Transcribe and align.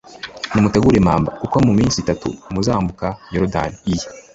nimutegure 0.53 0.95
impamba, 0.97 1.29
kuko 1.41 1.55
mu 1.65 1.73
minsi 1.79 1.97
itatu 2.03 2.27
muzambuka 2.53 3.07
yorudani 3.33 3.75
iyi, 3.91 4.07